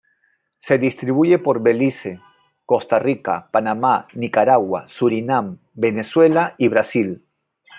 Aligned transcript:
Se 0.63 0.79
distribuye 0.79 1.37
por 1.37 1.61
Belice, 1.61 2.19
Costa 2.65 2.97
Rica, 2.97 3.49
Panamá, 3.51 4.07
Nicaragua, 4.15 4.85
Surinam, 4.87 5.59
Venezuela 5.75 6.55
y 6.57 6.69
Brasil. 6.69 7.23